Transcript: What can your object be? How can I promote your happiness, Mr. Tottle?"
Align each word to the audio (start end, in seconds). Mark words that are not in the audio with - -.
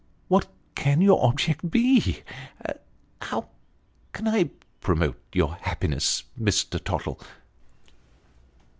What 0.29 0.47
can 0.73 0.99
your 1.01 1.23
object 1.23 1.69
be? 1.69 2.23
How 3.21 3.49
can 4.13 4.27
I 4.27 4.49
promote 4.79 5.19
your 5.31 5.53
happiness, 5.61 6.23
Mr. 6.39 6.83
Tottle?" 6.83 7.21